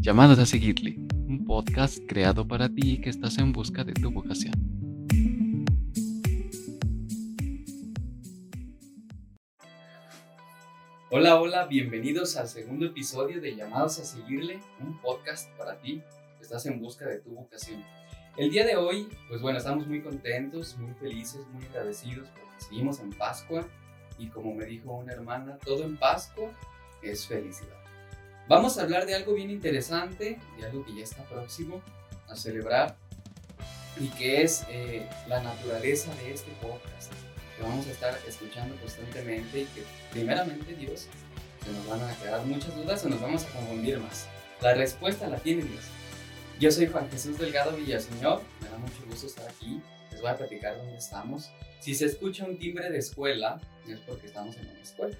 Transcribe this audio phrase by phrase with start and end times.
[0.00, 0.94] Llamados a seguirle,
[1.26, 4.54] un podcast creado para ti que estás en busca de tu vocación.
[11.10, 16.00] Hola, hola, bienvenidos al segundo episodio de Llamados a seguirle, un podcast para ti
[16.36, 17.82] que estás en busca de tu vocación.
[18.36, 23.00] El día de hoy, pues bueno, estamos muy contentos, muy felices, muy agradecidos porque seguimos
[23.00, 23.66] en Pascua
[24.16, 26.52] y como me dijo una hermana, todo en Pascua
[27.02, 27.87] es felicidad.
[28.48, 31.82] Vamos a hablar de algo bien interesante, de algo que ya está próximo
[32.28, 32.96] a celebrar
[34.00, 37.12] y que es eh, la naturaleza de este podcast
[37.54, 41.08] que vamos a estar escuchando constantemente y que primeramente Dios
[41.62, 44.26] se nos van a aclarar muchas dudas o nos vamos a confundir más.
[44.62, 45.84] La respuesta la tiene Dios.
[46.58, 50.36] Yo soy Juan Jesús Delgado Villaseñor, me da mucho gusto estar aquí, les voy a
[50.38, 51.50] platicar dónde estamos.
[51.80, 55.18] Si se escucha un timbre de escuela, es porque estamos en una escuela.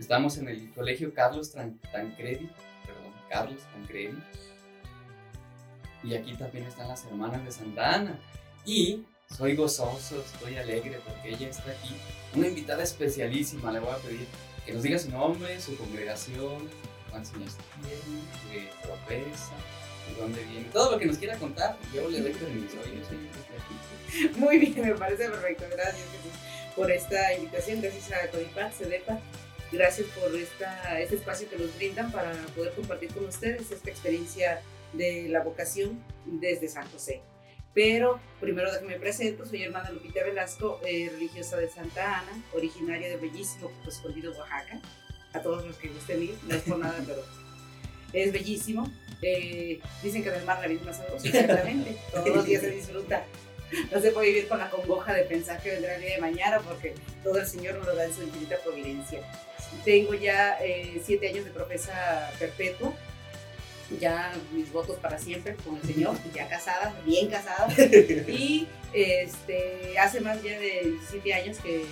[0.00, 2.50] Estamos en el Colegio Carlos Tancredi,
[2.86, 4.18] perdón, Carlos Tancredi.
[6.02, 8.18] Y aquí también están las hermanas de Santa Ana.
[8.64, 9.04] Y
[9.36, 11.94] soy gozoso, estoy alegre porque ella está aquí.
[12.34, 14.26] Una invitada especialísima, le voy a pedir
[14.64, 16.70] que nos diga su nombre, su congregación,
[17.10, 19.52] cuántos años tiene, qué profesa,
[20.08, 21.76] de dónde viene, todo lo que nos quiera contar.
[21.94, 25.64] Yo le doy permiso, yo soy Muy bien, me parece perfecto.
[25.70, 26.06] Gracias
[26.74, 27.82] por esta invitación.
[27.82, 29.20] Gracias a Codipac, CEDEPA
[29.72, 34.62] Gracias por esta, este espacio que nos brindan para poder compartir con ustedes esta experiencia
[34.92, 37.22] de la vocación desde San José.
[37.72, 43.16] Pero primero déjenme presento, soy hermana Lupita Velasco, eh, religiosa de Santa Ana, originaria de
[43.16, 44.80] bellísimo Puerto Escondido, Oaxaca.
[45.32, 47.22] A todos los que gusten ir, no es por nada, pero
[48.12, 48.90] es bellísimo.
[49.22, 51.96] Eh, dicen que del mar la vida más sabrosa, exactamente.
[52.12, 53.24] Todos los días se disfruta.
[53.92, 56.58] No se puede vivir con la congoja de pensar que vendrá el día de mañana
[56.58, 59.20] porque todo el Señor nos lo da en su infinita providencia.
[59.84, 62.92] Tengo ya eh, siete años de profesa perpetua,
[63.98, 67.68] ya mis votos para siempre con el Señor, ya casada, bien casada.
[68.28, 71.84] Y este, hace más ya de siete años que,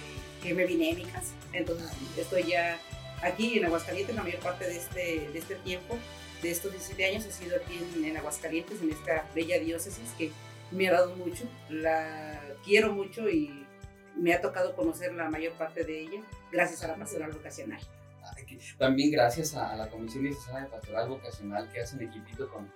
[0.42, 1.32] que, me vine a mi casa.
[1.52, 2.78] Entonces estoy ya
[3.22, 5.96] aquí en Aguascalientes la mayor parte de este, de este tiempo.
[6.42, 10.30] De estos 17 años he sido aquí en, en Aguascalientes, en esta bella diócesis que
[10.70, 13.66] me ha dado mucho, la quiero mucho y
[14.18, 17.80] me ha tocado conocer la mayor parte de ella gracias a la pastoral vocacional.
[18.78, 22.70] También gracias a la Comisión Diocesana de Pastoral Vocacional que hacen equipito con,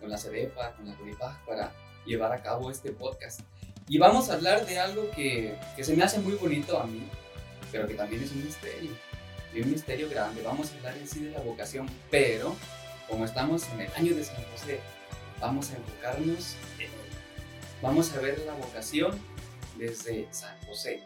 [0.00, 1.72] con la CEDEPA, con la CURIPAG para
[2.04, 3.40] llevar a cabo este podcast.
[3.88, 7.08] Y vamos a hablar de algo que, que se me hace muy bonito a mí,
[7.72, 8.90] pero que también es un misterio,
[9.54, 10.42] y un misterio grande.
[10.42, 12.54] Vamos a hablar en sí de la vocación, pero
[13.08, 14.80] como estamos en el año de San José,
[15.40, 16.98] vamos a enfocarnos en
[17.80, 19.12] Vamos a ver la vocación
[19.78, 21.02] desde San José.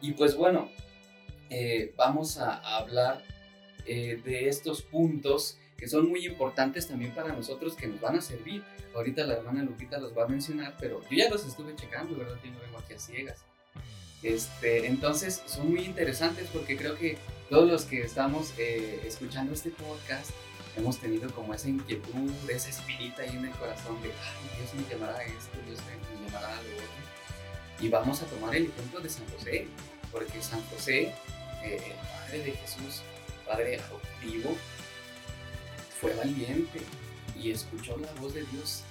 [0.00, 0.70] Y pues bueno,
[1.50, 3.22] eh, vamos a, hablar
[3.86, 8.20] eh, de estos puntos que son muy importantes también para nosotros, que nos van a
[8.20, 8.62] servir.
[8.94, 12.38] Ahorita la hermana Lupita los va a mencionar, pero yo ya los estuve checando, ¿verdad?
[12.44, 13.44] Yo no vengo aquí a ciegas.
[14.22, 17.18] Este, entonces son muy interesantes porque creo que
[17.50, 20.30] todos los que estamos eh, escuchando este podcast
[20.76, 24.90] hemos tenido como esa inquietud, esa espinita ahí en el corazón de, ay, Dios me
[24.90, 27.04] llamará a esto, Dios me llamará a lo otro.
[27.80, 29.66] Y vamos a tomar el ejemplo de San José,
[30.12, 31.12] porque San José,
[31.62, 33.02] eh, el padre de Jesús,
[33.46, 34.54] padre adoptivo,
[36.00, 36.80] fue valiente
[37.38, 38.82] y escuchó la voz de Dios.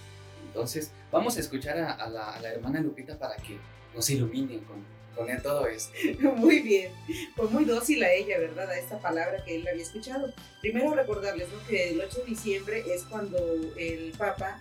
[0.48, 3.58] Entonces, vamos a escuchar a, la, a la hermana Lupita para que
[3.96, 4.84] nos iluminen con,
[5.16, 5.94] con todo esto.
[6.36, 6.92] Muy bien,
[7.36, 8.70] fue muy dócil a ella, ¿verdad?
[8.70, 10.34] A esta palabra que él había escuchado.
[10.62, 13.38] Primero recordarles que el 8 de diciembre es cuando
[13.78, 14.60] el Papa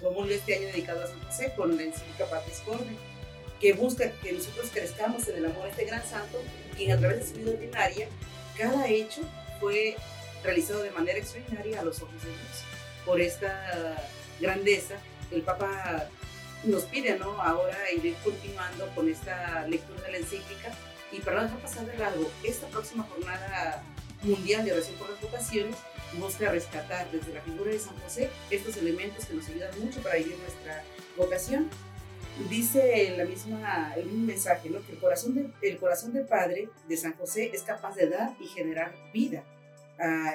[0.00, 2.96] promulga este año dedicado a San José con la encíclica Patris Corde,
[3.60, 6.38] que busca que nosotros crezcamos en el amor a este gran santo,
[6.76, 8.08] quien a través de su vida ordinaria,
[8.56, 9.22] cada hecho
[9.60, 9.96] fue
[10.42, 12.64] realizado de manera extraordinaria a los ojos de Dios.
[13.04, 13.96] Por esta
[14.40, 14.96] grandeza,
[15.30, 16.08] el Papa
[16.64, 17.40] nos pide, ¿no?
[17.40, 20.72] Ahora ir continuando con esta lectura de la encíclica
[21.12, 23.82] y para no dejar pasar de largo, esta próxima jornada
[24.22, 25.76] mundial de oración por las vocaciones
[26.18, 30.16] busca rescatar desde la figura de San José estos elementos que nos ayudan mucho para
[30.16, 30.82] vivir nuestra
[31.16, 31.70] vocación.
[32.48, 34.80] Dice la misma, el mismo mensaje, ¿no?
[34.86, 38.34] que el corazón, de, el corazón del Padre de San José es capaz de dar
[38.40, 39.44] y generar vida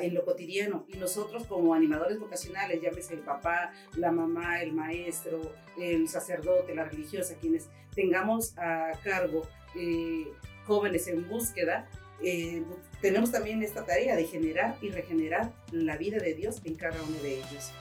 [0.01, 0.85] en lo cotidiano.
[0.89, 6.83] Y nosotros como animadores vocacionales, llámese el papá, la mamá, el maestro, el sacerdote, la
[6.83, 10.27] religiosa, quienes tengamos a cargo eh,
[10.65, 11.87] jóvenes en búsqueda,
[12.21, 12.63] eh,
[13.01, 17.17] tenemos también esta tarea de generar y regenerar la vida de Dios en cada uno
[17.21, 17.71] de ellos.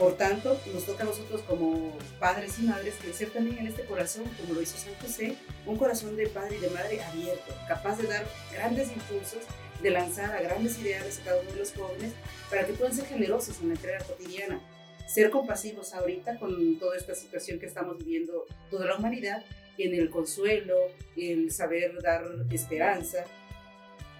[0.00, 4.24] Por tanto, nos toca a nosotros como padres y madres crecer también en este corazón,
[4.40, 5.36] como lo hizo San José,
[5.66, 9.42] un corazón de padre y de madre abierto, capaz de dar grandes impulsos
[9.82, 12.14] de lanzar a grandes ideales a cada uno de los jóvenes
[12.48, 14.58] para que puedan ser generosos en la entrega cotidiana,
[15.06, 19.44] ser compasivos ahorita con toda esta situación que estamos viviendo toda la humanidad,
[19.76, 20.76] en el consuelo,
[21.14, 23.26] el saber dar esperanza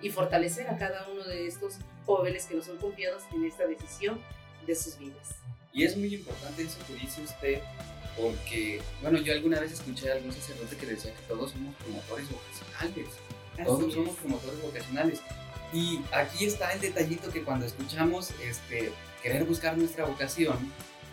[0.03, 4.21] y fortalecer a cada uno de estos jóvenes que nos son confiados en esta decisión
[4.67, 5.41] de sus vidas.
[5.73, 7.61] Y es muy importante eso que dice usted,
[8.17, 12.27] porque, bueno, yo alguna vez escuché a algún sacerdote que decía que todos somos promotores
[12.29, 13.09] vocacionales.
[13.65, 15.21] todos somos promotores vocacionales.
[15.73, 18.91] Y aquí está el detallito que cuando escuchamos este,
[19.23, 20.59] querer buscar nuestra vocación,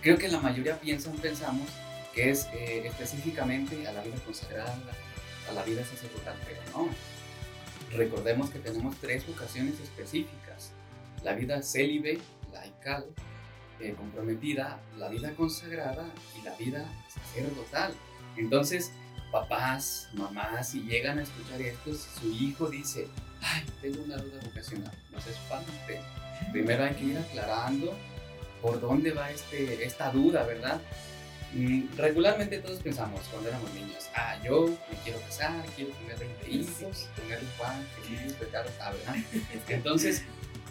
[0.01, 1.67] creo que la mayoría piensan, pensamos
[2.13, 4.79] que es eh, específicamente a la vida consagrada,
[5.47, 6.89] a la vida sacerdotal, pero no.
[7.95, 10.71] Recordemos que tenemos tres vocaciones específicas.
[11.23, 12.19] La vida célibe,
[12.51, 13.05] laical,
[13.79, 16.09] eh, comprometida, la vida consagrada
[16.39, 17.93] y la vida sacerdotal.
[18.35, 18.91] Entonces,
[19.31, 23.07] papás, mamás, si llegan a escuchar esto, si su hijo dice,
[23.41, 26.01] ay, tengo una duda vocacional, no se espante.
[26.51, 27.95] Primero hay que ir aclarando
[28.61, 30.81] por dónde va este, esta duda, ¿verdad?
[31.53, 36.49] Mm, regularmente todos pensamos cuando éramos niños, ah, yo me quiero casar, quiero tener 20
[36.51, 39.15] hijos, tener un Juan, feliz, pecar, ¿verdad?
[39.69, 40.23] Entonces,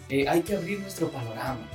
[0.09, 1.67] eh, hay que abrir nuestro panorama,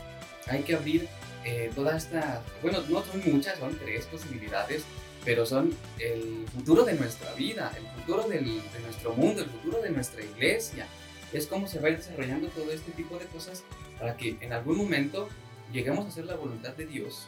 [0.46, 1.08] hay que abrir
[1.44, 4.84] eh, toda esta, bueno, no son muchas, son tres posibilidades,
[5.24, 9.80] pero son el futuro de nuestra vida, el futuro del, de nuestro mundo, el futuro
[9.80, 10.86] de nuestra iglesia.
[11.32, 13.62] Es como se va desarrollando todo este tipo de cosas
[13.98, 15.28] para que en algún momento
[15.72, 17.26] lleguemos a hacer la voluntad de Dios,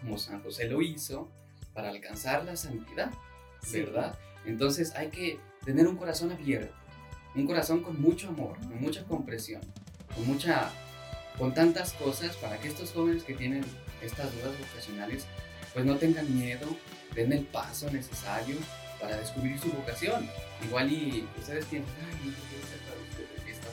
[0.00, 1.30] como San José lo hizo,
[1.72, 3.10] para alcanzar la santidad,
[3.72, 4.18] ¿verdad?
[4.44, 6.74] Entonces hay que tener un corazón abierto,
[7.34, 9.60] un corazón con mucho amor, con mucha compresión,
[10.14, 10.70] con mucha
[11.38, 13.64] con tantas cosas para que estos jóvenes que tienen
[14.02, 15.26] estas dudas vocacionales
[15.72, 16.66] pues no tengan miedo,
[17.14, 18.56] den el paso necesario
[19.00, 20.28] para descubrir su vocación.
[20.64, 22.78] Igual y ustedes tienen, ay, no quiero ser
[23.36, 23.68] porque esta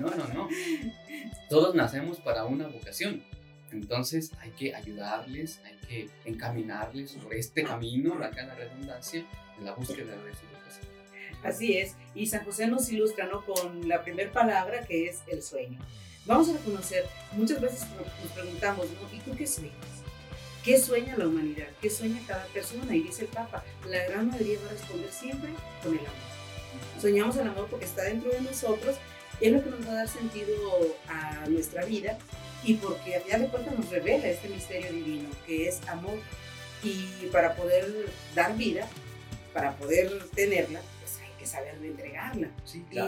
[0.00, 0.48] No, no, no, no.
[1.48, 3.22] Todos nacemos para una vocación.
[3.70, 9.24] Entonces hay que ayudarles, hay que encaminarles por este camino, acá la redundancia,
[9.58, 10.93] en la búsqueda de su vocación.
[11.44, 13.44] Así es, y San José nos ilustra ¿no?
[13.44, 15.78] con la primera palabra que es el sueño.
[16.24, 17.80] Vamos a reconocer, muchas veces
[18.22, 19.16] nos preguntamos, ¿no?
[19.16, 19.74] ¿y tú qué sueñas?
[20.64, 21.66] ¿Qué sueña la humanidad?
[21.82, 22.96] ¿Qué sueña cada persona?
[22.96, 25.50] Y dice el Papa, la gran mayoría va a responder siempre
[25.82, 26.98] con el amor.
[26.98, 28.96] Soñamos el amor porque está dentro de nosotros,
[29.40, 30.54] es lo que nos va a dar sentido
[31.08, 32.16] a nuestra vida
[32.64, 36.18] y porque a final de cuentas nos revela este misterio divino, que es amor.
[36.82, 38.88] Y para poder dar vida,
[39.52, 40.80] para poder tenerla,
[41.46, 42.50] saber entregarla.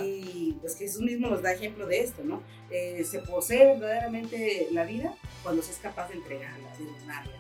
[0.05, 2.43] Y pues Jesús mismo nos da ejemplo de esto, ¿no?
[2.71, 7.33] Eh, se posee verdaderamente la vida cuando se es capaz de entregarla, de donarla.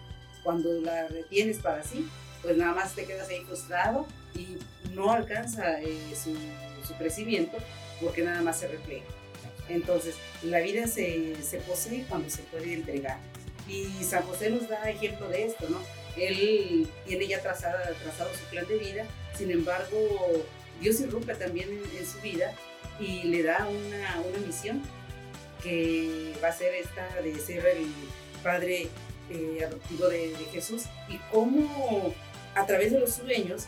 [0.42, 2.08] Cuando la retienes para sí,
[2.42, 4.58] pues nada más te quedas ahí frustrado y
[4.92, 6.34] no alcanza eh, su,
[6.86, 7.56] su, crecimiento
[8.00, 9.06] porque nada más se refleja.
[9.68, 10.14] Entonces,
[10.44, 13.18] la vida se, se posee cuando se puede entregar.
[13.68, 15.80] Y San José nos da ejemplo de esto, ¿no?
[16.16, 17.78] Él tiene ya trazado
[18.34, 19.04] su plan de vida,
[19.36, 19.98] sin embargo,
[20.80, 22.54] Dios irrumpe también en, su vida
[23.00, 24.82] y le da una, una, misión
[25.62, 27.86] que va a ser esta de ser el
[28.42, 28.88] padre
[29.30, 32.14] eh, adoptivo de, Jesús y cómo
[32.54, 33.66] a través de los sueños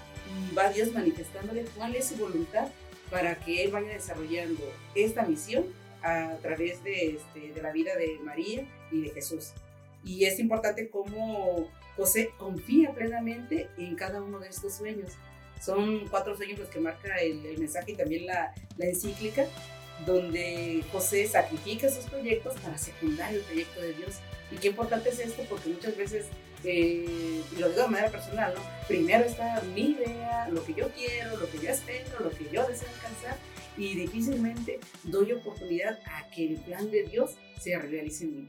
[0.57, 2.69] va Dios manifestándole cuál es su voluntad
[3.11, 4.63] para que él vaya desarrollando
[4.95, 5.65] esta misión
[6.03, 9.53] a través de, este, de la vida de María y de Jesús.
[10.05, 15.13] Y es importante cómo José confía plenamente en cada uno de estos sueños
[15.61, 19.47] son cuatro sueños los que marca el, mensaje y también la, la, encíclica,
[20.07, 24.17] donde José sacrifica sus proyectos para secundar el proyecto de Dios.
[24.51, 26.27] Y qué importante es esto, porque muchas veces,
[26.65, 28.61] eh, y lo digo de manera personal, ¿no?
[28.87, 32.67] primero está mi idea, lo que yo quiero, lo que yo espero, lo que yo
[32.67, 33.37] deseo alcanzar,
[33.77, 38.49] y difícilmente doy oportunidad a que el plan de Dios se realice en mí.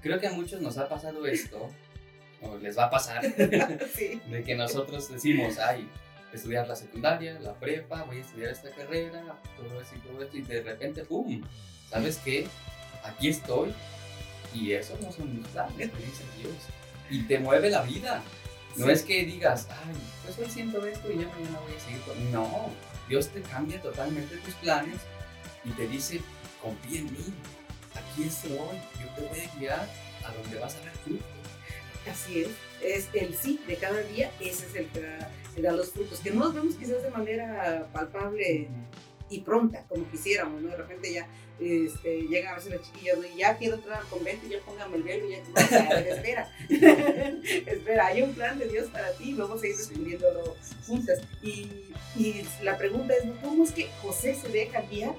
[0.00, 1.68] Creo que a muchos nos ha pasado esto,
[2.42, 5.88] o les va a pasar, de que nosotros decimos, ay,
[6.36, 10.36] estudiar la secundaria, la prepa, voy a estudiar esta carrera, todo eso y todo esto,
[10.36, 11.42] y de repente, ¡pum!
[11.90, 12.46] ¿Sabes qué?
[13.04, 13.72] Aquí estoy,
[14.54, 16.54] y eso no son mis planes, dice Dios.
[17.10, 18.22] Y te mueve la vida.
[18.76, 22.00] No es que digas, ay, pues hoy siento esto y ya mañana voy a seguir
[22.02, 22.32] con.
[22.32, 22.70] No,
[23.08, 25.00] Dios te cambia totalmente tus planes
[25.64, 26.20] y te dice,
[26.60, 27.32] confía en mí,
[27.94, 29.88] aquí estoy, yo te voy a guiar
[30.24, 31.24] a donde vas a ver fruto.
[32.10, 32.48] Así es,
[32.82, 35.30] es el sí de cada día, ese es el que da,
[35.62, 38.68] los frutos, que no los vemos quizás de manera palpable
[39.28, 40.68] y pronta, como quisiéramos, ¿no?
[40.68, 41.26] De repente ya
[41.58, 45.02] este, llegan a veces las chiquillas, y ya quiero entrar al convento, ya póngame el
[45.02, 45.38] velo, ya,
[45.70, 46.50] ya espera,
[47.66, 51.20] espera, hay un plan de Dios para ti, vamos a ir descubriéndolo juntas.
[51.42, 51.70] Y,
[52.16, 55.14] y la pregunta es, ¿cómo es que José se deja guiar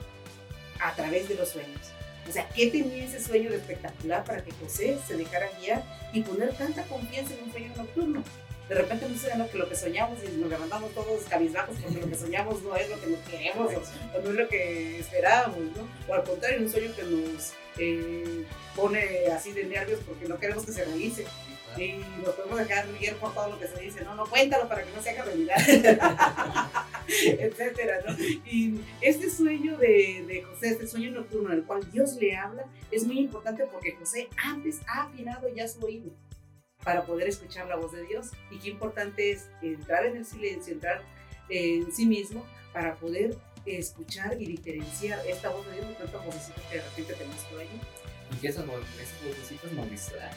[0.79, 1.82] a través de los sueños?
[2.29, 6.53] O sea, ¿qué tenía ese sueño espectacular para que José se dejara guiar y poner
[6.56, 8.24] tanta confianza en un sueño nocturno?
[8.70, 12.02] De repente no sé lo que, lo que soñamos y nos levantamos todos cabizbajos porque
[12.02, 15.60] lo que soñamos no es lo que nos queremos o, no es lo que esperábamos,
[15.76, 15.88] ¿no?
[16.08, 18.44] O al contrario, un sueño que nos eh,
[18.76, 21.26] pone así de nervios porque no queremos que se realice.
[21.78, 24.84] Y nos podemos dejar guiar por todo lo que se dice, no, no, cuéntalo para
[24.84, 25.58] que no se haga realidad,
[27.08, 28.18] etcétera, ¿no?
[28.18, 32.66] Y este sueño de, de, José, este sueño nocturno en el cual Dios le habla,
[32.90, 36.10] es muy importante porque José antes ha afinado ya su oído
[36.88, 38.27] para poder escuchar la voz de Dios.
[38.50, 41.01] Y qué importante es entrar en el silencio, entrar
[41.50, 46.63] en sí mismo para poder escuchar y diferenciar esta voz de Dios de tantas vocecitas
[46.72, 47.82] que de repente tenemos por ahí.
[48.32, 50.34] Y que esas, esas vocecitas nos distraen.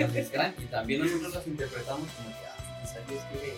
[0.00, 3.54] nos distraen y también nosotros las interpretamos como que, ah, Dios quiere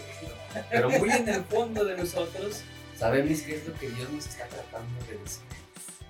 [0.71, 2.63] Pero muy en el fondo de nosotros
[2.97, 5.43] sabemos qué es lo que Dios nos está tratando de decir.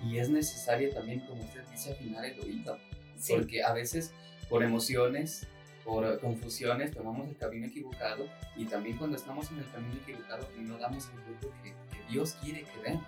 [0.05, 2.77] Y es necesario también, como usted dice, afinar el oído.
[3.27, 4.11] Porque a veces
[4.47, 5.47] por emociones
[5.87, 8.27] por confusiones tomamos el camino equivocado
[8.57, 11.73] y también cuando estamos en el camino equivocado no damos el fruto que,
[12.09, 13.03] Dios quiere que demos.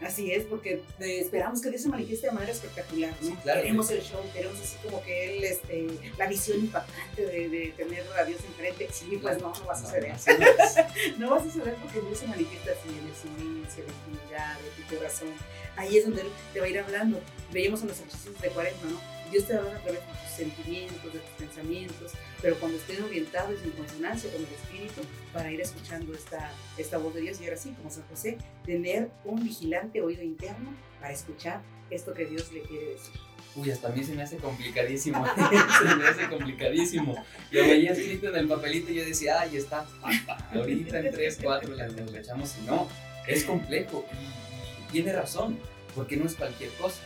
[0.00, 3.42] Así es, porque eh, esperamos que Dios se manifieste de manera espectacular, ¿no?
[3.42, 8.04] queremos el show, queremos así como que él, este, la visión impactante de, de tener
[8.16, 8.88] a Dios enfrente.
[8.92, 10.14] Sí, pues no, no va a suceder.
[11.18, 14.58] No, va a suceder porque Dios se manifiesta así en el silencio, en la intimidad,
[14.60, 15.28] en tu corazón.
[15.76, 17.20] Ahí es donde Él te va a ir hablando.
[17.52, 19.13] Veíamos en los ejercicios de 40, ¿no?
[19.34, 23.60] Dios te va a través de tus sentimientos, de tus pensamientos, pero cuando estén orientados
[23.64, 25.00] en consonancia con el Espíritu,
[25.32, 27.40] para ir escuchando esta, esta voz de Dios.
[27.40, 32.26] Y ahora sí, como San José, tener un vigilante oído interno para escuchar esto que
[32.26, 33.14] Dios le quiere decir.
[33.56, 35.26] Uy, hasta a mí se me hace complicadísimo.
[35.36, 37.16] se me hace complicadísimo.
[37.50, 39.84] Lo veía escrito en el papelito y yo decía, ay, está,
[40.54, 42.86] ahorita en tres, cuatro le echamos y no.
[43.26, 45.58] Es complejo y tiene razón,
[45.96, 47.00] porque no es cualquier cosa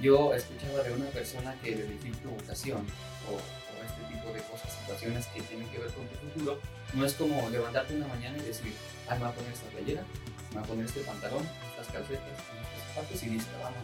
[0.00, 2.86] yo escuchaba de una persona que elegir tu vocación
[3.30, 3.38] o,
[3.84, 6.58] este tipo de cosas, situaciones que tienen que ver con tu futuro,
[6.94, 8.72] no es como levantarte una mañana y decir,
[9.08, 10.02] ay, me voy a poner esta playera,
[10.50, 13.82] me voy a poner este pantalón, estas calcetas, estos zapatos y listo, vamos.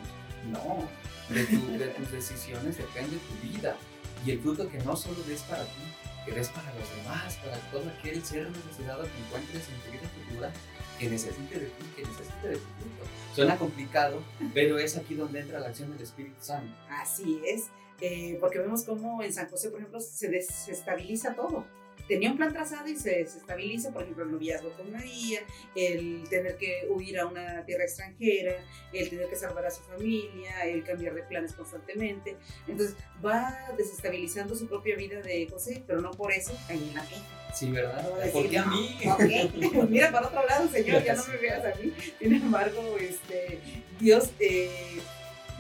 [0.51, 0.89] No,
[1.29, 3.77] de, tus decisiones depende tu vida
[4.25, 5.83] y el fruto que no solo des para ti,
[6.25, 10.09] que des para los demás, para todo aquel ser necesitado que encuentres en tu vida
[10.09, 10.53] futura,
[10.99, 13.05] que necesite de ti, que necesite de tu fruto.
[13.35, 14.23] Suena complicado,
[14.55, 16.75] pero es aquí donde entra la acción del Espíritu Santo.
[16.89, 17.69] Así es,
[18.01, 21.65] eh, porque vemos cómo en San José, por ejemplo, se desestabiliza todo
[22.09, 25.41] tenía un plan trazado y se desestabiliza, por ejemplo, el noviazgo con María,
[25.75, 28.55] el tener que huir a una tierra extranjera,
[28.93, 32.37] el tener que salvar a su familia, el cambiar de planes constantemente.
[32.67, 37.03] Entonces va desestabilizando su propia vida de José, pero no por eso cae en la
[37.03, 37.17] fe.
[37.55, 38.09] Sí, ¿verdad?
[38.33, 38.99] Porque a mí.
[39.89, 41.93] Mira, para otro lado, Señor, ya no me veas a mí.
[42.19, 43.59] Sin embargo, este,
[43.99, 45.01] Dios eh,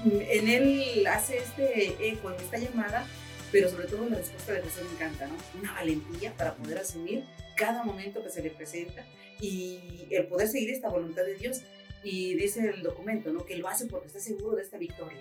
[0.04, 3.06] en él hace este eco, en esta llamada,
[3.52, 5.34] pero sobre todo la respuesta de José me encanta, ¿no?
[5.58, 7.24] Una valentía para poder asumir
[7.56, 9.04] cada momento que se le presenta
[9.40, 11.62] y el poder seguir esta voluntad de Dios.
[12.02, 13.44] Y dice el documento, ¿no?
[13.44, 15.20] Que lo hace porque está seguro de esta victoria,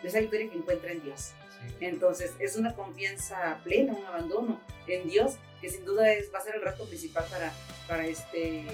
[0.00, 1.32] de esa victoria que encuentra en Dios.
[1.80, 6.42] Entonces, es una confianza plena, un abandono en Dios, que sin duda es, va a
[6.42, 7.52] ser el reto principal para,
[7.88, 8.64] para, este,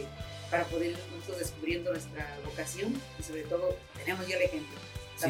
[0.50, 4.78] para poder ir nosotros descubriendo nuestra vocación y sobre todo tenemos ya el ejemplo.
[5.16, 5.26] Sí,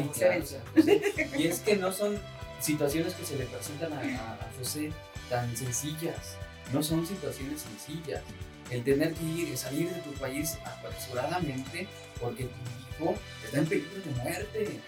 [1.37, 2.19] Y es que no son
[2.59, 4.91] situaciones que se le presentan a, José
[5.29, 6.37] tan sencillas.
[6.73, 8.21] No son situaciones sencillas.
[8.69, 11.87] El tener que ir, salir de tu país apresuradamente
[12.19, 14.79] porque tu hijo está en peligro de muerte.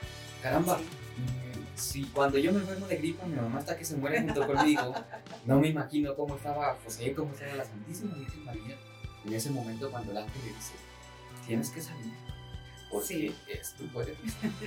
[0.42, 4.22] Caramba, mm, si cuando yo me enfermo de gripa, mi mamá está que se muere
[4.22, 4.94] junto conmigo,
[5.46, 8.78] no me imagino cómo estaba José, cómo estaba la Santísima Virgen María
[9.26, 10.74] en ese momento cuando el ángel le dice,
[11.46, 12.14] tienes que salir
[12.89, 13.36] porque sí.
[13.48, 14.15] es tu poder.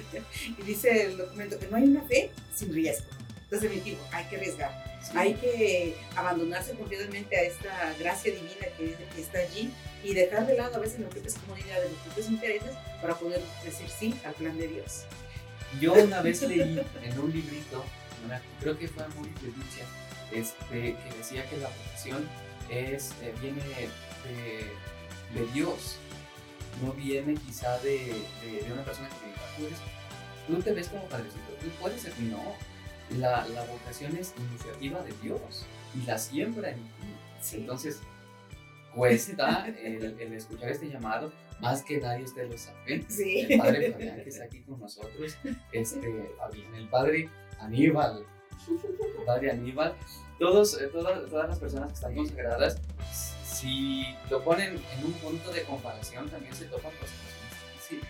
[0.58, 3.06] y dice el documento que no hay una fe sin riesgo.
[3.44, 4.92] Entonces, definitivo, hay que arriesgar.
[5.14, 9.70] Hay que abandonarse completamente a esta gracia divina que, que, está allí
[10.04, 13.14] y dejar de lado a veces lo que es comodidad de los propios intereses para
[13.18, 15.02] poder decir sí al plan de Dios.
[15.80, 17.84] Yo una vez leí en un librito,
[18.60, 22.28] creo que fue muy de este, que decía que la vocación
[22.70, 25.98] es, eh, viene de, de Dios,
[26.80, 27.98] no viene quizá de,
[28.42, 29.78] de, una persona que diga, tú, eres,
[30.46, 32.18] tú te ves como padrecito, tú puedes ser.
[32.20, 32.42] No,
[33.18, 37.54] la, la vocación es iniciativa de Dios y la siembra en ti.
[37.56, 38.00] Entonces,
[38.94, 43.10] cuesta el, el, escuchar este llamado, más que nadie ustedes lo saben.
[43.10, 43.46] Sí.
[43.48, 45.36] El padre Fabián que está aquí con nosotros,
[45.72, 47.28] este, Fabián, el padre
[47.60, 48.24] Aníbal,
[48.68, 49.94] el padre Aníbal,
[50.38, 52.80] todos, eh, todas, todas las personas que están consagradas,
[53.62, 58.09] si lo ponen en un punto de comparación, también se topan con situaciones difíciles.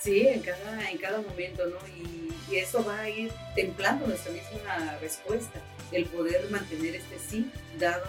[0.00, 1.76] Sí, en cada, en cada momento, ¿no?
[1.88, 5.60] Y, y eso va a ir templando nuestra misma respuesta,
[5.92, 8.04] el poder mantener este sí dado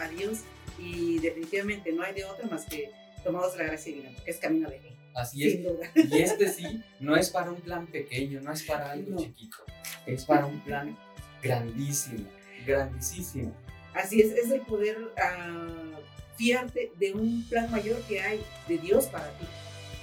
[0.00, 0.40] a Dios
[0.78, 2.90] y definitivamente no hay de otra más que
[3.24, 5.52] tomados la gracia divina, porque es camino de ley, Así es.
[5.54, 5.90] sin duda.
[5.94, 9.18] Y este sí no es para un plan pequeño, no es para algo No.
[9.18, 9.56] chiquito,
[10.06, 10.96] es para un plan
[11.42, 12.28] grandísimo,
[12.66, 13.54] grandísimo.
[13.94, 15.98] Así es, es el poder ah,
[16.36, 19.46] fiarte de un plan mayor que hay de Dios para ti.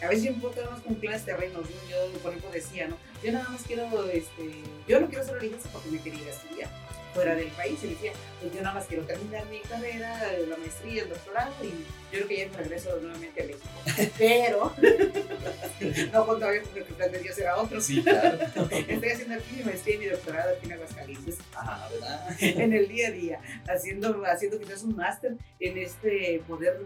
[0.04, 0.34] A veces yo
[0.70, 1.90] más con planes terrenos, ¿no?
[1.90, 2.98] Yo, por ejemplo, decía, ¿no?
[3.24, 4.52] Yo nada más quiero, este,
[4.88, 6.70] yo no quiero ser religiosa porque me quería estudiar
[7.16, 7.80] fuera del país.
[7.84, 11.70] Y decía, pues yo nada más quiero terminar mi carrera, la maestría, el doctorado, y
[11.70, 11.76] yo
[12.12, 14.12] creo que ya me regreso nuevamente a México.
[14.18, 14.74] Pero,
[16.14, 17.82] no contaba yo porque el plan de Dios era otro.
[17.82, 18.38] Sí, claro.
[18.70, 22.38] Estoy haciendo aquí mi maestría y mi doctorado aquí en Aguascalientes Ah, ¿verdad?
[22.40, 26.82] en el día a día, haciendo, haciendo quizás un máster en este poder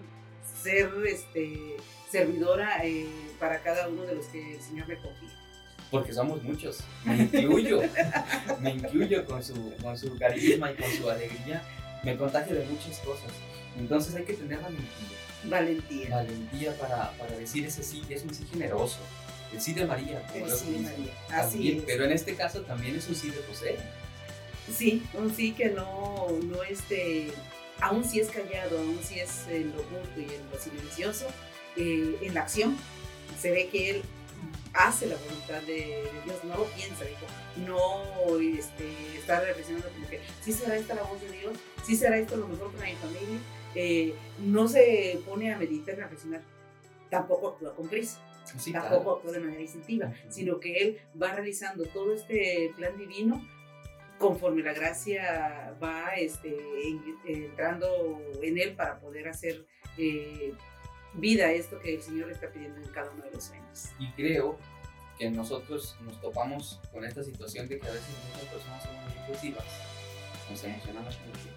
[0.64, 1.76] ser este,
[2.12, 3.08] servidora eh,
[3.40, 5.30] para cada uno de los que el Señor me confía.
[5.92, 6.80] Porque somos muchos.
[7.04, 7.82] Me incluyo.
[8.60, 11.64] Me incluyo con su, con su carisma y con su alegría.
[12.04, 13.32] Me contagio de muchas cosas.
[13.78, 15.18] Entonces hay que tener valentía.
[15.46, 16.10] Valentía.
[16.16, 19.00] Valentía para, para decir ese sí, que es un sí generoso.
[19.54, 20.22] El sí de María.
[20.32, 20.92] como El lo sí de dice.
[20.92, 21.14] María.
[21.32, 21.84] Así También, es.
[21.86, 23.78] Pero en este caso también es un sí de José.
[24.76, 27.32] Sí, un sí que no, no este,
[27.82, 31.26] aún si es callado, aún si es en lo oculto y en lo silencioso,
[31.76, 32.78] eh, en la acción
[33.42, 34.02] se ve que él
[34.74, 37.26] hace la voluntad de, de Dios, no lo piensa, dijo,
[37.66, 41.54] no este, está reflexionando como que sí será esta la voz de Dios,
[41.84, 43.40] sí será esto lo mejor para mi familia,
[43.76, 46.42] eh, no se pone a meditar, a reflexionar,
[47.10, 48.20] tampoco actúa con prisa
[48.58, 53.46] Sí, tampoco actúa de manera instintiva, sino que él va realizando todo este plan divino
[54.18, 59.66] conforme la gracia va este, en- entrando en él para poder hacer
[60.00, 60.54] eh,
[61.14, 63.90] vida esto que el Señor le está pidiendo en cada uno de los sueños.
[64.00, 64.58] Y creo
[65.18, 69.14] que nosotros nos topamos con esta situación de que a veces muchas personas son muy
[69.20, 69.66] impulsivas.
[70.50, 71.50] Nos emocionamos mucho.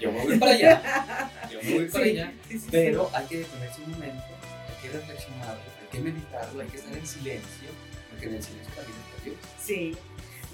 [0.00, 2.32] Yo me voy para allá, yo me voy para Sí, allá.
[2.48, 2.68] sí, sí.
[2.70, 4.24] Pero hay que detenerse un momento,
[4.68, 7.68] hay que reflexionarlo, hay que meditarlo, hay que estar en silencio,
[8.10, 9.36] porque en el silencio también está Dios.
[9.62, 9.96] Sí,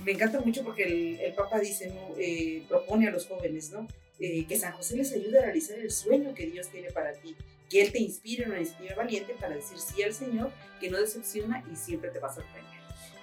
[0.04, 2.14] me encanta mucho porque el, el Papa dice, ¿no?
[2.18, 3.86] Eh, propone a los jóvenes, ¿no?
[4.20, 7.34] Eh, que San José les ayude a realizar el sueño que Dios tiene para ti,
[7.68, 10.50] que Él te inspire una iniciativa valiente para decir sí al Señor,
[10.80, 12.74] que no decepciona y siempre te va a sorprender.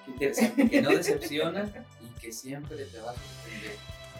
[0.05, 3.75] Qué interesante, que no decepciona y que siempre te va a sorprender.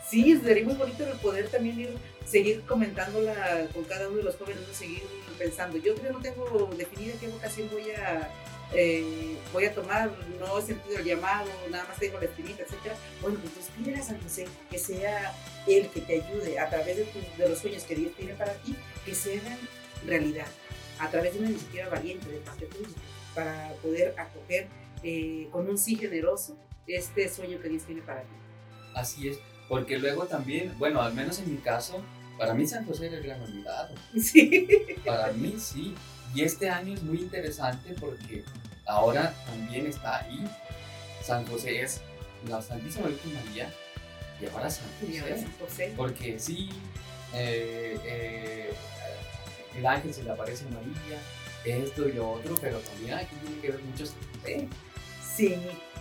[0.10, 1.90] Sí, sería muy bonito el poder también ir,
[2.26, 5.04] seguir comentándola con cada uno de los jóvenes, seguir
[5.38, 5.78] pensando.
[5.78, 8.30] Yo todavía no tengo definida qué vocación voy a,
[8.74, 12.74] eh, voy a tomar, no he sentido el llamado, nada más tengo la espinita, etc.
[13.22, 15.34] Bueno, pues entonces pídele a San José que sea
[15.66, 18.54] Él que te ayude a través de, tu- de los sueños que Dios tiene para
[18.56, 19.58] ti, que se hagan
[20.06, 20.48] realidad,
[21.00, 22.90] a través de una iniciativa valiente de parte tuya,
[23.34, 24.68] para poder acoger
[25.04, 28.36] eh, con un sí generoso este sueño que Dios tiene para ti.
[28.94, 32.04] Así es, porque luego también, bueno, al menos en mi caso,
[32.38, 33.96] para mí San José era el gran olvidado.
[34.20, 34.68] Sí.
[35.06, 35.96] Para mí sí.
[36.34, 38.44] Y este año es muy interesante porque
[38.86, 40.44] ahora también está ahí.
[41.24, 42.02] San José es
[42.48, 43.74] la Santísima Virgen María
[44.42, 44.88] y ahora San
[45.60, 45.94] José.
[45.96, 46.70] Porque sí,
[47.34, 48.74] eh, eh,
[49.76, 51.20] el ángel se le aparece a María,
[51.66, 54.68] esto y lo otro, pero también aquí tiene que ver mucho San José.
[55.36, 55.56] Sí,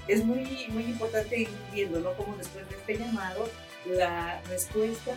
[0.08, 2.12] es muy, muy importante ir viendo, ¿no?
[2.14, 3.48] Cómo después de este llamado,
[3.86, 5.14] la respuesta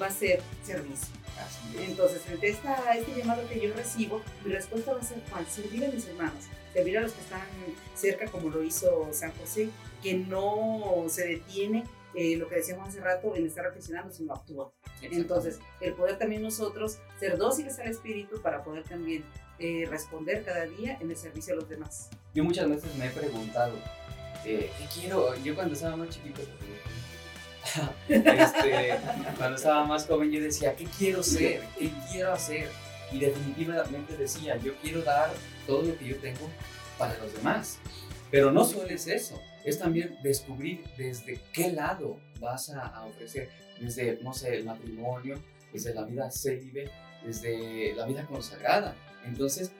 [0.00, 1.14] va a ser servicio.
[1.38, 1.90] Así es.
[1.90, 5.46] Entonces, frente a este llamado que yo recibo, mi respuesta va a ser cuál?
[5.46, 7.46] Servir a mis hermanos, servir a los que están
[7.94, 9.68] cerca, como lo hizo San José,
[10.02, 11.84] que no se detiene,
[12.14, 14.72] eh, lo que decíamos hace rato, en estar reflexionando, sino actúa.
[15.02, 19.24] Entonces, el poder también nosotros ser dóciles al Espíritu para poder también
[19.58, 22.10] eh, responder cada día en el servicio a los demás.
[22.34, 23.74] Yo muchas veces me he preguntado,
[24.44, 25.34] eh, ¿qué quiero?
[25.42, 26.42] Yo cuando estaba más chiquito,
[28.08, 28.98] este,
[29.36, 31.62] cuando estaba más joven, yo decía, ¿qué quiero ser?
[31.78, 32.68] ¿Qué quiero hacer?
[33.12, 35.30] Y definitivamente decía, yo quiero dar
[35.66, 36.48] todo lo que yo tengo
[36.98, 37.78] para los demás.
[38.30, 43.48] Pero no solo es eso, es también descubrir desde qué lado vas a, a ofrecer,
[43.80, 45.40] desde, no sé, el matrimonio,
[45.72, 46.90] desde la vida célibe,
[47.24, 48.94] desde la vida consagrada.
[49.24, 49.72] Entonces,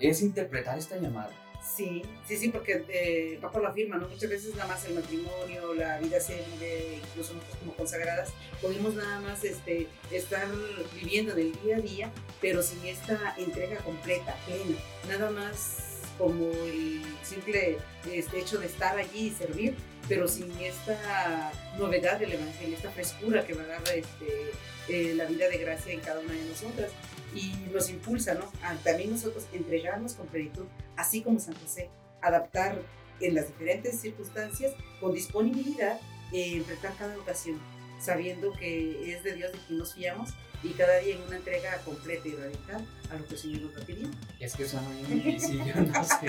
[0.00, 1.30] es interpretar esta llamada
[1.62, 4.08] Sí, sí, sí, porque eh, papá lo afirma, ¿no?
[4.08, 8.30] Muchas veces nada más el matrimonio, la vida vive, incluso nosotros como consagradas,
[8.62, 10.48] podemos nada más este, estar
[10.94, 15.89] viviendo del día a día, pero sin esta entrega completa, plena, nada más
[16.20, 17.78] como el simple
[18.12, 19.74] este, hecho de estar allí y servir,
[20.06, 24.50] pero sin esta novedad del Evangelio, esta frescura que va a dar este,
[24.88, 26.90] eh, la vida de gracia en cada una de nosotras
[27.34, 28.52] y nos impulsa, ¿no?
[28.62, 31.88] A también nosotros entregarnos con plenitud, así como San José,
[32.20, 32.82] adaptar
[33.20, 35.98] en las diferentes circunstancias con disponibilidad,
[36.34, 37.58] eh, enfrentar cada ocasión,
[37.98, 40.30] sabiendo que es de Dios de quien nos fiamos
[40.62, 43.76] y cada día en una entrega completa y radical a lo que el Señor nos
[43.76, 44.16] va pidiendo.
[44.38, 46.26] Es que suena bien difícil, yo no sé,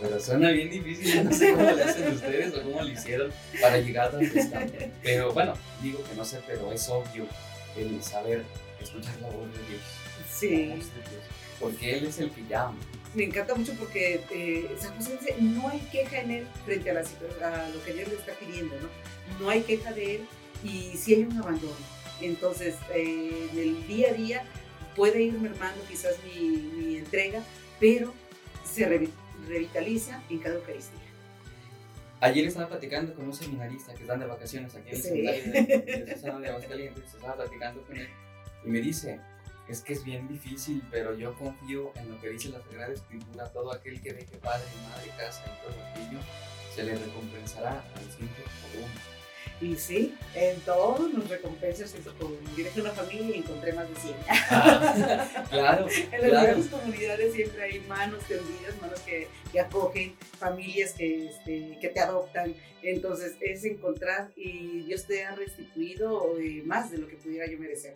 [0.00, 3.32] pero suena bien difícil, yo no sé cómo le hacen ustedes o cómo lo hicieron
[3.60, 4.72] para llegar a donde están.
[5.02, 7.26] Pero bueno, digo que no sé, pero es obvio
[7.76, 8.44] el saber
[8.80, 9.82] escuchar la voz de Dios.
[10.30, 10.66] Sí.
[10.66, 11.22] La voz de Dios,
[11.60, 12.76] porque Él es el que llama.
[13.14, 16.94] Me encanta mucho porque eh, San José dice, no hay queja en él frente a,
[16.94, 18.88] la, a lo que Dios le está pidiendo, ¿no?
[19.38, 20.26] No hay queja de él
[20.64, 21.76] y sí hay un abandono.
[22.22, 24.44] Entonces, eh, en el día a día
[24.96, 27.42] puede ir mermando quizás mi, mi entrega,
[27.80, 28.12] pero
[28.64, 29.10] se revi-
[29.48, 30.98] revitaliza en cada Eucaristía.
[32.20, 35.08] Ayer estaba platicando con un seminarista que están de vacaciones aquí en el Sí.
[35.08, 37.04] seminario de, de Susana de Aguascalientes.
[37.14, 38.08] Estaba platicando con él
[38.64, 39.18] y me dice:
[39.68, 43.48] Es que es bien difícil, pero yo confío en lo que dice la Sagrada Escritura.
[43.52, 46.18] Todo aquel que deje padre, madre, casa y todo aquello
[46.74, 49.21] se le recompensará al ciento por uno.
[49.60, 51.98] Y sí, en todo nos recompensa eso
[52.56, 54.14] diré que una familia y encontré más de 100.
[54.28, 56.46] Ah, claro, En las claro.
[56.48, 62.00] diversas comunidades siempre hay manos tendidas, manos que, que acogen, familias que, este, que te
[62.00, 62.54] adoptan.
[62.82, 67.58] Entonces es encontrar y Dios te ha restituido eh, más de lo que pudiera yo
[67.58, 67.94] merecer,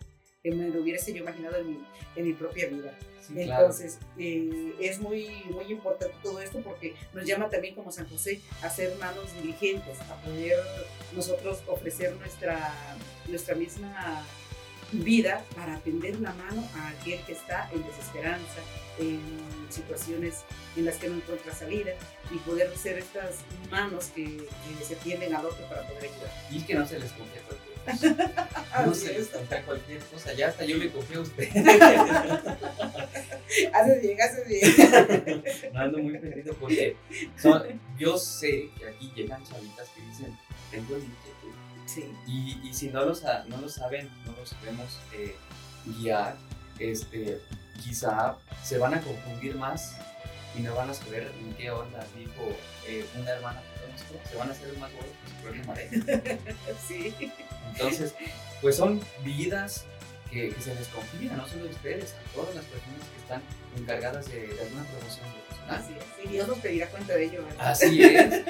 [0.49, 1.79] que me lo hubiese yo imaginado en mi,
[2.15, 2.93] en mi propia vida.
[3.21, 3.65] Sí, claro.
[3.65, 8.39] Entonces eh, es muy, muy importante todo esto porque nos llama también como San José
[8.61, 10.55] a ser manos diligentes, a poder
[11.13, 12.73] nosotros ofrecer nuestra,
[13.27, 14.25] nuestra misma
[14.93, 18.61] vida para tender la mano a aquel que está en desesperanza,
[18.99, 19.19] en
[19.69, 20.43] situaciones
[20.77, 21.91] en las que no encuentra salida
[22.31, 26.31] y poder ser estas manos que, que se tienden al otro para poder ayudar.
[26.49, 27.76] Y es que no se les confía cualquier.
[27.87, 29.27] No Así se les es.
[29.29, 30.33] confía cualquier cosa.
[30.33, 31.49] Ya hasta yo le confío a usted.
[33.73, 35.43] Haces bien, haces bien.
[35.73, 36.95] No ando muy perdido porque
[37.41, 37.63] son-
[37.97, 40.37] yo sé que aquí llegan chavitas que dicen,
[40.71, 41.53] tengo el inquietud.
[41.85, 45.35] Sí, Y, y si no lo, sa- no lo saben, no lo sabemos eh,
[45.85, 46.35] guiar,
[46.79, 47.39] este,
[47.83, 49.95] quizá se van a confundir más
[50.57, 52.55] y no van a saber en qué onda dijo
[52.87, 53.61] eh, una hermana
[54.29, 56.39] se van a hacer más gordos problema de
[56.87, 57.13] sí.
[57.73, 58.13] Entonces,
[58.61, 59.85] pues son vidas
[60.31, 63.41] que, que se les confían, no solo a ustedes, a todas las personas que están
[63.77, 65.81] encargadas de, de alguna promoción profesional.
[65.81, 66.25] Así es.
[66.25, 67.69] Y Dios nos pedirá cuenta de ello, ¿verdad?
[67.71, 68.41] Así es.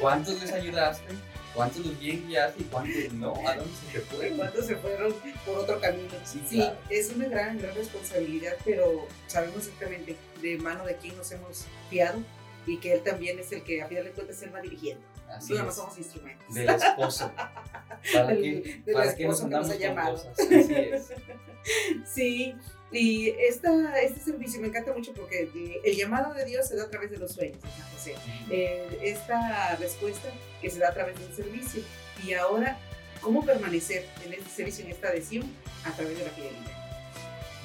[0.00, 1.14] ¿Cuántos les ayudaste?
[1.54, 3.32] ¿Cuántos los bien guiaste y cuántos no?
[3.48, 4.28] ¿A dónde se te fue?
[4.30, 5.14] ¿Cuántos se fueron
[5.46, 6.10] por otro camino?
[6.24, 6.76] Sí, Sí, claro.
[6.90, 12.22] es una gran, gran responsabilidad, pero sabemos exactamente de mano de quién nos hemos fiado
[12.66, 15.02] y que Él también es el que a final de cuentas Él va dirigiendo.
[15.30, 15.74] Así es.
[15.74, 16.54] somos instrumentos.
[16.54, 17.32] Del esposo.
[18.12, 20.32] ¿Para Del- del para qué nos esposo que nos andamos ha llamado.
[20.32, 21.12] Así es.
[22.06, 22.54] Sí,
[22.92, 26.84] y esta, este servicio me encanta mucho porque eh, el llamado de Dios se da
[26.84, 28.14] a través de los sueños, San José.
[28.50, 30.28] Eh, esta respuesta
[30.62, 31.82] que se da a través del servicio.
[32.24, 32.78] Y ahora,
[33.20, 35.44] ¿cómo permanecer en este servicio, en esta adhesión?
[35.84, 36.85] A través de la fidelidad.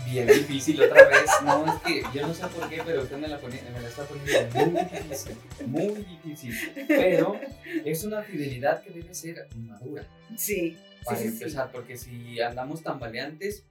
[0.05, 1.25] Bien difícil otra vez.
[1.43, 3.87] No, es que yo no sé por qué, pero usted me la, pone- me la
[3.87, 5.37] está poniendo muy difícil.
[5.67, 6.71] Muy difícil.
[6.87, 7.39] Pero
[7.85, 10.05] es una fidelidad que debe ser madura.
[10.35, 11.37] Sí, para sí, sí, sí.
[11.43, 13.63] empezar, porque si andamos tan valientes,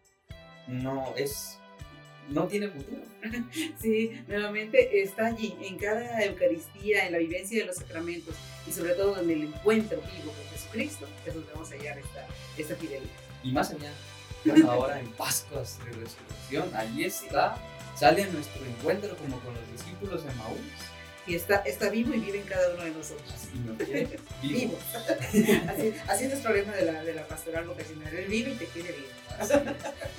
[0.67, 1.59] no es,
[2.29, 3.03] no tiene futuro.
[3.81, 8.35] Sí, nuevamente está allí, en cada Eucaristía, en la vivencia de los sacramentos
[8.67, 12.27] y sobre todo en el encuentro vivo con Jesucristo, es donde vamos a hallar esta,
[12.57, 13.11] esta fidelidad.
[13.43, 13.91] Y más allá,
[14.69, 17.57] ahora en Pascuas de Resurrección, allí está,
[17.97, 20.59] sale nuestro encuentro como con los discípulos de Maús.
[21.27, 23.33] Y está, está vivo y vive en cada uno de nosotros.
[23.79, 24.59] Quiere Vivo.
[24.59, 24.81] vivos.
[25.69, 28.13] Así, así es el problema de la, de la pastoral vocacional.
[28.13, 29.09] Él vive y te quiere vivo.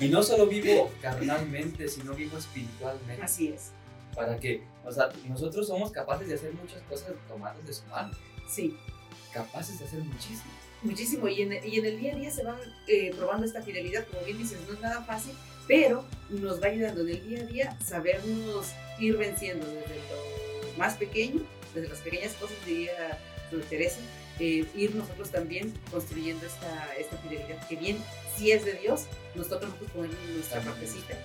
[0.00, 3.22] Y no solo vivo carnalmente, sino vivo espiritualmente.
[3.22, 3.72] Así es.
[4.14, 8.16] Para que, o sea, nosotros somos capaces de hacer muchas cosas tomadas de su mano.
[8.48, 8.76] Sí,
[9.32, 10.52] Capaces de hacer muchísimo.
[10.82, 11.28] Muchísimo.
[11.28, 14.06] Y en, y en el día a día se va eh, probando esta fidelidad.
[14.06, 15.32] Como bien dices, no es nada fácil,
[15.66, 20.94] pero nos va ayudando en el día a día sabernos ir venciendo desde lo más
[20.94, 21.42] pequeño,
[21.74, 23.18] desde las pequeñas cosas, diría
[23.68, 24.00] Teresa,
[24.38, 27.98] eh, ir nosotros también construyendo esta, esta fidelidad que bien,
[28.36, 31.18] si es de Dios, nos nosotros poner nuestra partecita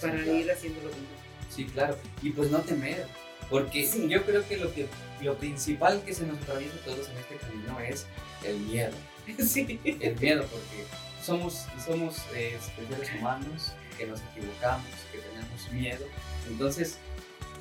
[0.00, 1.08] para Sí, ir haciéndolo mismo.
[1.50, 1.96] Sí, claro.
[2.22, 3.06] Y pues no temer,
[3.50, 4.08] Porque Sí.
[4.08, 4.86] yo creo que lo, que
[5.20, 8.06] lo principal que se nos atraviesa a todos en este camino es
[8.44, 8.92] el miedo.
[9.46, 9.78] Sí.
[9.84, 10.84] El miedo, porque
[11.24, 16.04] somos, somos este, seres humanos que nos equivocamos, que tenemos miedo.
[16.48, 16.98] Entonces,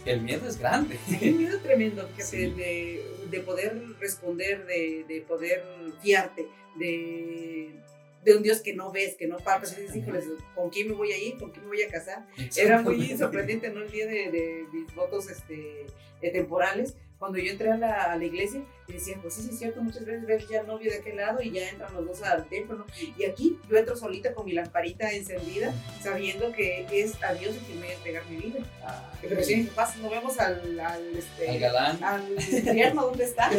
[0.05, 0.97] el miedo es grande.
[1.21, 2.37] Un miedo tremendo, Sí.
[2.51, 5.63] de, de poder responder, de, de poder
[6.01, 6.47] fiarte,
[6.79, 7.75] de,
[8.23, 9.77] de un Dios que no ves, que no palpas.
[9.77, 11.37] Y dices, híjoles, ¿con quién me voy a ir?
[11.37, 12.25] ¿Con quién me voy a casar?
[12.55, 13.81] Era muy sorprendente, ¿no?
[13.81, 15.85] El día de, de mis votos este,
[16.21, 19.49] eh, temporales, cuando yo entré a la, a la iglesia y decían, pues sí, sí,
[19.51, 22.23] es cierto, muchas veces ves ya novio de aquel lado y ya entran los dos
[22.23, 22.85] al templo, ¿no?
[23.15, 27.61] Y aquí yo entro solita con mi lamparita encendida, sabiendo que es a Dios el
[27.67, 28.59] que me va a entregar mi vida.
[28.83, 32.03] Ah, Y me decían mis papás, no vemos al, al, este, Al galán.
[32.03, 33.51] al infierno, ¿dónde está?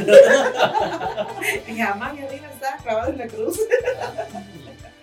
[1.68, 3.60] Mi mamá, mi arriba está clavado en la cruz.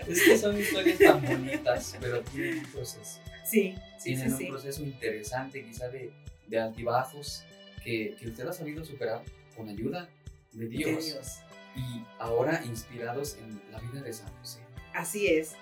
[0.09, 3.19] Es que son historias tan bonitas, pero tienen un proceso.
[3.45, 6.11] Sí, Tienen sí, un proceso interesante, quizá de,
[6.47, 7.43] de altibajos,
[7.83, 9.23] que, que usted ha sabido superar
[9.55, 10.09] con ayuda
[10.53, 11.39] de De Dios.
[11.75, 14.59] Y ahora inspirados en la vida de San José.
[14.93, 15.53] Así es.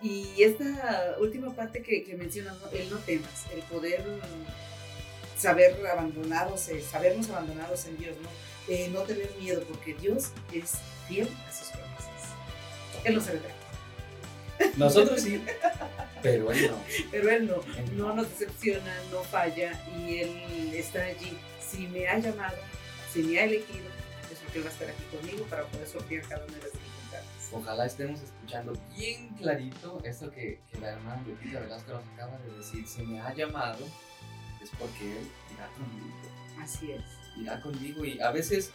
[0.00, 2.70] Y esta última parte que, que mencionas, ¿no?
[2.70, 4.02] el no temas, el poder
[5.36, 8.28] saber abandonados, eh, sabernos abandonados en Dios, ¿no?
[8.72, 10.74] Eh, no tener miedo, porque Dios es
[11.08, 12.34] fiel a sus promesas.
[13.04, 13.55] Él no se retrata,
[14.76, 15.42] Nosotros sí,
[16.22, 16.78] pero él no.
[17.10, 21.36] pero Él no, Él no nos decepciona, no falla y Él está allí.
[21.60, 22.56] Si me ha llamado,
[23.12, 23.86] si me ha elegido,
[24.32, 26.72] es porque Él va a estar aquí conmigo para poder sortear cada una de las
[26.72, 27.26] dificultades.
[27.52, 32.56] Ojalá estemos escuchando bien clarito esto que, que la hermana Lupita Velasco nos acaba de
[32.58, 32.86] decir.
[32.86, 33.84] Si me ha llamado,
[34.62, 36.16] es porque Él irá conmigo.
[36.60, 37.02] Así es.
[37.36, 38.70] irá conmigo y a veces,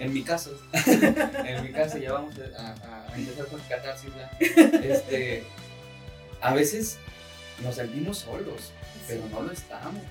[0.00, 4.10] en mi caso, en mi caso ya vamos a, a- a empezar con catarsis,
[4.82, 5.44] este,
[6.40, 6.98] a veces
[7.62, 8.72] nos sentimos solos,
[9.06, 10.02] pero no lo estamos.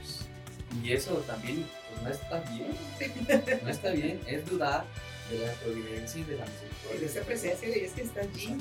[0.84, 4.86] Y eso también pues, no está bien, no está bien, es dudar
[5.32, 7.00] de la providencia y de la misericordia.
[7.00, 8.58] En esa presencia de Dios que está allí.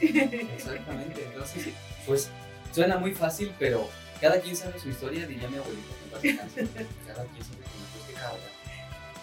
[0.00, 0.54] Exactamente.
[0.54, 1.66] Exactamente, entonces,
[2.06, 2.28] pues
[2.72, 3.88] suena muy fácil, pero
[4.20, 6.36] cada quien sabe su historia, diría mi abuelita, cada quien
[7.44, 8.38] sabe la cruz que carga.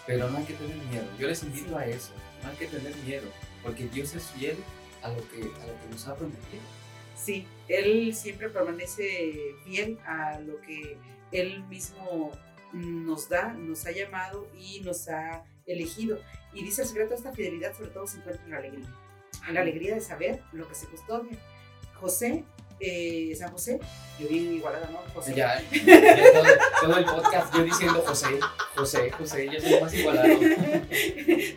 [0.08, 2.12] Pero no hay que tener miedo, yo les invito a eso,
[2.44, 3.28] no hay que tener miedo,
[3.63, 4.58] porque Dios es fiel
[5.02, 6.62] a lo que, a lo que nos ha prometido.
[7.15, 10.98] Sí, Él siempre permanece fiel a lo que
[11.32, 12.32] Él mismo
[12.74, 16.20] nos da, nos ha llamado y nos ha elegido.
[16.54, 18.89] Y dice el secreto de esta fidelidad sobre todo se encuentra en la alegría.
[19.48, 21.38] En la alegría de saber lo que se custodia.
[21.96, 22.44] José,
[22.79, 23.79] eh, San José,
[24.19, 24.99] yo vi igualada, ¿no?
[25.13, 25.33] José.
[25.35, 26.45] Ya, ya todo,
[26.81, 28.27] todo el podcast yo diciendo José,
[28.75, 30.27] José, José, yo soy más igualado.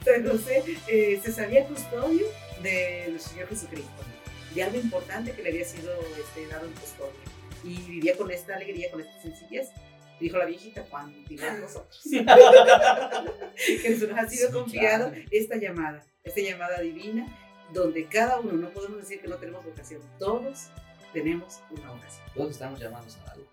[0.05, 2.27] San José eh, se sabía custodio
[2.63, 4.03] de nuestro Señor Jesucristo,
[4.55, 7.13] de algo importante que le había sido este, dado en custodia.
[7.65, 9.69] Y vivía con esta alegría, con esta sencillez.
[10.21, 11.17] Dijo la viejita, cuando
[11.61, 12.01] nosotros.
[12.11, 15.25] que nos ha sido Sí, confiado claro.
[15.31, 17.27] esta llamada, esta llamada divina,
[17.73, 20.71] donde cada uno, no podemos decir que no tenemos vocación, todos
[21.13, 22.25] tenemos una vocación.
[22.35, 23.47] Todos estamos llamados a algo,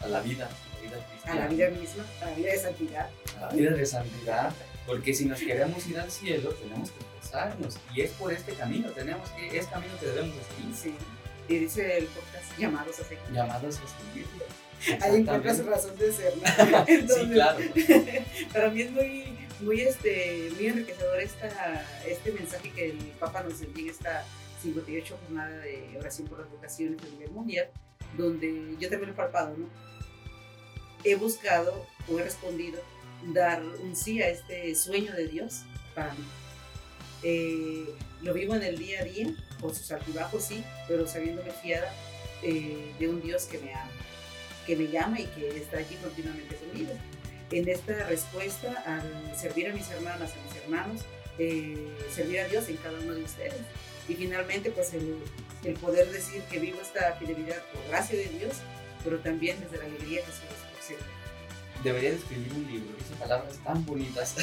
[0.00, 1.40] a la vida, a la vida A cristiana.
[1.40, 3.10] la vida misma, a la vida de santidad.
[3.36, 4.52] a la vida de santidad,
[4.86, 8.88] porque si nos queremos ir al cielo, tenemos que esforzarnos, y es por este camino,
[8.90, 10.94] tenemos que, es camino que debemos de seguir, Sí.
[11.48, 13.24] Y dice el podcast, llamados a seguir.
[13.32, 14.44] llamados a seguirlo.
[15.04, 16.34] Ahí encuentras su razón de ser.
[16.36, 16.86] ¿no?
[17.14, 17.58] Sí, claro.
[18.52, 23.60] Para mí es muy, muy, este, muy enriquecedor esta, este mensaje que el Papa nos
[23.60, 24.24] envía en esta
[24.62, 27.68] 58 jornada de oración por las vocaciones a nivel mundial,
[28.16, 29.68] donde yo también he palpado, ¿no?
[31.04, 32.80] He buscado o he respondido
[33.32, 35.62] dar un sí a este sueño de Dios
[35.94, 36.24] para mí.
[37.22, 41.92] Eh, lo vivo en el día a día, con sus altibajos, sí, pero sabiéndome fiada
[42.42, 43.90] eh, de un Dios que me ama,
[44.66, 46.92] que me llama y que está allí continuamente conmigo
[47.52, 51.02] en esta respuesta al servir a mis hermanas, a mis hermanos,
[51.38, 53.60] eh, servir a Dios en cada uno de ustedes.
[54.08, 55.16] Y finalmente, pues el,
[55.64, 58.54] el poder decir que vivo esta fidelidad por gracia de Dios,
[59.04, 60.98] pero también desde la alegría que se nos procede.
[61.84, 64.36] Debería de escribir un libro, dice palabras tan bonitas,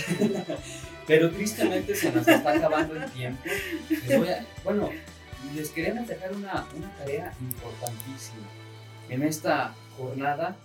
[1.08, 3.42] pero tristemente se nos está acabando el tiempo.
[3.90, 4.90] Les voy a- bueno,
[5.56, 8.46] les queremos dejar una, una tarea importantísima.
[9.10, 10.56] En esta jornada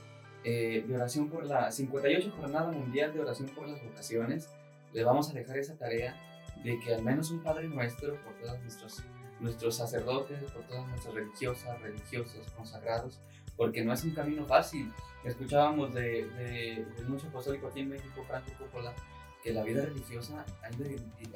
[0.43, 4.49] eh, de oración por la 58 Jornada Mundial de Oración por las Vocaciones,
[4.93, 6.17] le vamos a dejar esa tarea
[6.65, 9.03] de que al menos un Padre Nuestro por todos nuestros,
[9.39, 13.21] nuestros sacerdotes, por todas nuestras religiosas, religiosos, consagrados,
[13.57, 14.91] porque no es un camino fácil.
[15.25, 18.95] Escuchábamos de, de, del mucho apostólico aquí en México, Franco Coppola,
[19.43, 20.87] que la vida religiosa ha ido,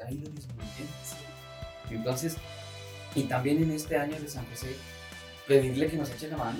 [0.05, 0.93] ha ido disminuyendo.
[1.91, 2.37] Entonces,
[3.15, 4.75] y también en este año de San José,
[5.47, 6.59] pedirle que nos eche la mano,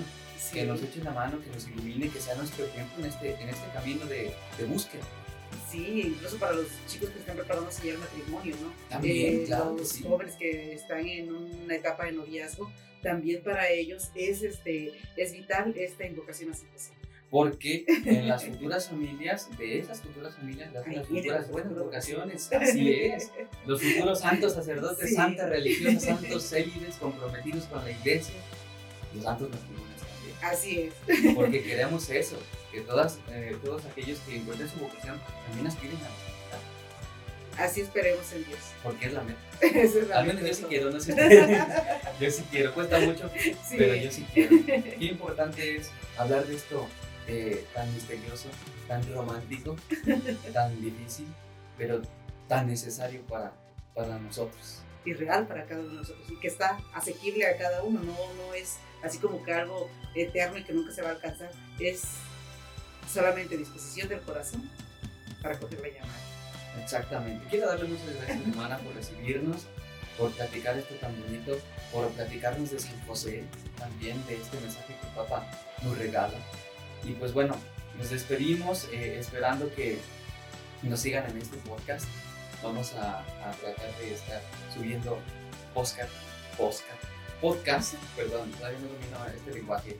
[0.53, 3.49] que nos eche la mano, que nos ilumine, que sea nuestro ejemplo en este, en
[3.49, 5.03] este camino de, de búsqueda.
[5.69, 8.73] Sí, incluso para los chicos que están preparándose ya el matrimonio, ¿no?
[8.89, 10.03] También, Eh, claro los sí.
[10.03, 12.71] jóvenes que están en una etapa de noviazgo,
[13.03, 16.91] también para ellos es, este, es vital esta invocación a San José.
[17.29, 22.51] Porque en las futuras familias, de esas futuras familias, las futuras buenas vocaciones.
[22.51, 23.31] Así es.
[23.67, 25.15] Los futuros santos sacerdotes, Sí.
[25.15, 28.33] santas religiosas, santos célibes comprometidos con la iglesia.
[29.13, 29.88] Los santos matrimonios.
[30.41, 31.33] Así es.
[31.35, 32.37] Porque queremos eso,
[32.71, 36.29] que todas, eh, todos aquellos que encuentren su vocación también aspiren a la
[37.65, 38.59] Así esperemos en Dios.
[38.81, 39.39] porque es la meta.
[39.61, 41.13] Esa es la Al menos yo sí quiero, no sé.
[42.21, 43.55] Yo sí quiero, cuesta mucho, Sí.
[43.77, 44.55] pero yo sí quiero.
[44.65, 46.87] Qué importante es hablar de esto
[47.27, 48.47] eh, tan misterioso,
[48.87, 49.75] tan romántico,
[50.53, 51.27] tan difícil,
[51.77, 52.01] pero
[52.47, 53.53] tan necesario para,
[53.93, 54.79] para nosotros.
[55.05, 58.13] y real para cada uno de nosotros y que está asequible a cada uno, no,
[58.13, 62.03] no es así como que algo eterno y que nunca se va a alcanzar, es
[63.11, 64.69] solamente disposición del corazón
[65.41, 66.19] para coger la llamada.
[66.81, 67.45] Exactamente.
[67.49, 69.65] Quiero darle muchas gracias, hermana, por recibirnos,
[70.17, 71.57] por platicar esto tan bonito,
[71.91, 73.43] por platicarnos de San José,
[73.77, 75.49] también de este mensaje que el Papa
[75.83, 76.37] nos regala.
[77.03, 77.55] Y pues bueno,
[77.97, 79.99] nos despedimos eh, esperando que
[80.83, 82.07] nos sigan en este podcast.
[82.63, 83.25] Vamos a,
[83.61, 84.41] tratar de estar
[84.73, 85.17] subiendo
[85.73, 86.11] podcast,
[86.57, 87.03] podcast,
[87.41, 89.97] podcast, perdón, todavía no domino este lenguaje,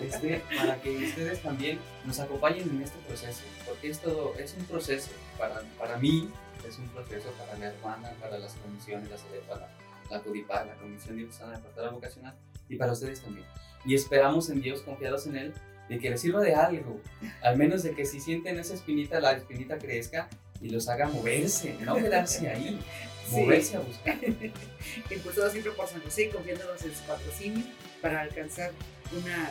[0.00, 5.10] este, para que ustedes también nos acompañen en este proceso, porque esto es un proceso
[5.38, 6.30] para, para mí,
[6.66, 9.68] es un proceso para la hermana, para las comisiones, la CEDEPA,
[10.10, 12.34] la, CODIPA, la Comisión Diocesana de Pastoral Vocacional,
[12.68, 13.46] y para ustedes también.
[13.84, 15.54] Y esperamos en Dios, confiados en Él,
[15.88, 17.00] de que les sirva de algo,
[17.42, 20.28] al menos de que si sienten esa espinita, la espinita crezca
[20.60, 22.80] y los haga moverse, no quedarse ahí,
[23.28, 23.36] Sí.
[23.36, 24.16] moverse a buscar.
[25.10, 27.64] Impulsado siempre por San José y confiándonos en su patrocinio
[28.00, 28.72] para alcanzar
[29.12, 29.50] una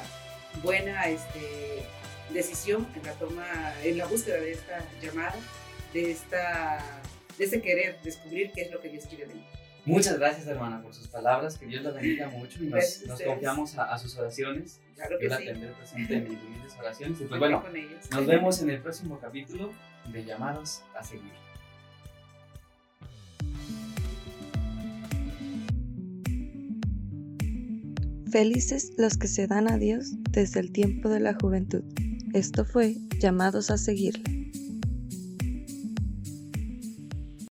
[0.63, 1.83] buena este,
[2.33, 5.35] decisión en la toma, en la búsqueda de esta llamada,
[5.93, 7.01] de esta
[7.37, 9.45] de ese querer descubrir qué es lo que Dios quiere de mí.
[9.85, 11.59] Muchas gracias, hermana, por sus palabras.
[11.59, 14.81] Que Dios la bendiga mucho y nos, confiamos a, a sus oraciones.
[14.95, 15.45] Claro que Yo la sí.
[15.45, 17.21] tendré presente en mis humildes oraciones.
[17.21, 17.63] Y pues bueno,
[18.11, 19.71] nos vemos en el próximo capítulo
[20.11, 21.44] de Llamados a Seguir.
[28.35, 31.85] Felices los que se dan a Dios desde el tiempo de la juventud.
[32.33, 34.44] Esto fue llamados a seguirle.